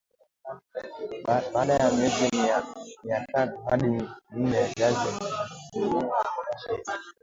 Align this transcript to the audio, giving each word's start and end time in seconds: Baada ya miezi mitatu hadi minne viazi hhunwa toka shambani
Baada 1.53 1.73
ya 1.73 1.91
miezi 1.91 2.29
mitatu 3.03 3.61
hadi 3.69 4.07
minne 4.35 4.65
viazi 4.75 5.09
hhunwa 5.73 6.23
toka 6.35 6.57
shambani 6.59 7.03